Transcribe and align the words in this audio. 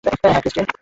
হ্যাঁ, 0.03 0.39
ক্রিস্টিন। 0.41 0.65